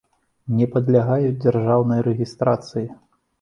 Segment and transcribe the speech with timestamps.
[0.61, 2.85] Не падлягаюць дзяржаўнай рэгiстрацыi.